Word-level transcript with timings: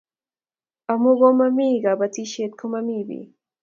Amu 0.91 1.11
komamie 1.19 1.81
kabatishet 1.83 2.51
komamie 2.59 3.01
biik 3.07 3.29